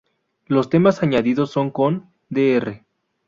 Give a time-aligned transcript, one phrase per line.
[0.47, 2.83] Los temas añadidos son con Dr.